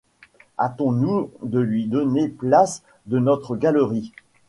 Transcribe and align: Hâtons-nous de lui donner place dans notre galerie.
Hâtons-nous 0.57 1.29
de 1.43 1.59
lui 1.59 1.85
donner 1.85 2.27
place 2.27 2.81
dans 3.05 3.19
notre 3.21 3.55
galerie. 3.55 4.11